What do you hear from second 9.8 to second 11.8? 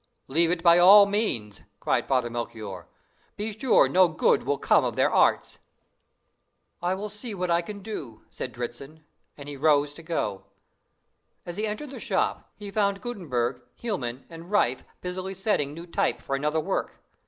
to go. As he